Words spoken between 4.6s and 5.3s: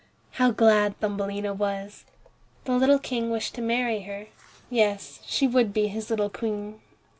Yes,